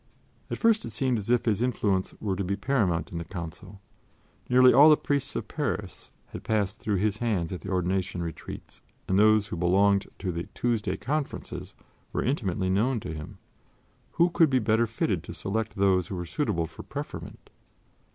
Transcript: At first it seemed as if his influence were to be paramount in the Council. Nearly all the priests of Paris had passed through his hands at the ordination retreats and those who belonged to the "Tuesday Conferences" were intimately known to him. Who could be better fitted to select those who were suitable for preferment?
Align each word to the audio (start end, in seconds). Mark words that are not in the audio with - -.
At 0.49 0.57
first 0.57 0.83
it 0.83 0.89
seemed 0.89 1.19
as 1.19 1.29
if 1.29 1.45
his 1.45 1.61
influence 1.61 2.15
were 2.19 2.35
to 2.35 2.43
be 2.43 2.55
paramount 2.55 3.11
in 3.11 3.19
the 3.19 3.23
Council. 3.23 3.79
Nearly 4.49 4.73
all 4.73 4.89
the 4.89 4.97
priests 4.97 5.35
of 5.35 5.47
Paris 5.47 6.09
had 6.29 6.43
passed 6.43 6.79
through 6.79 6.95
his 6.95 7.17
hands 7.17 7.53
at 7.53 7.61
the 7.61 7.69
ordination 7.69 8.23
retreats 8.23 8.81
and 9.07 9.19
those 9.19 9.49
who 9.49 9.57
belonged 9.57 10.07
to 10.17 10.31
the 10.31 10.45
"Tuesday 10.55 10.97
Conferences" 10.97 11.75
were 12.13 12.23
intimately 12.23 12.71
known 12.71 12.99
to 13.01 13.13
him. 13.13 13.37
Who 14.13 14.31
could 14.31 14.49
be 14.49 14.57
better 14.57 14.87
fitted 14.87 15.21
to 15.25 15.35
select 15.35 15.75
those 15.75 16.07
who 16.07 16.15
were 16.15 16.25
suitable 16.25 16.65
for 16.65 16.81
preferment? 16.81 17.51